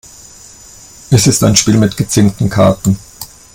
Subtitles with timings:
[1.11, 2.97] Es ist ein Spiel mit gezinkten Karten.